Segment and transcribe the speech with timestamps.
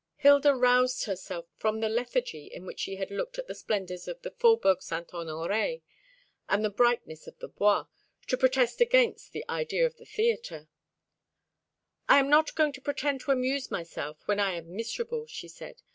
[0.15, 4.19] Hilda roused herself from the lethargy in which she had looked at the splendours of
[4.23, 5.83] the Faubourg Saint Honoré,
[6.49, 7.85] and the brightness of the Bois,
[8.25, 10.69] to protest against the idea of the theatre.
[12.09, 15.83] "I am not going to pretend to amuse myself when I am miserable," she said.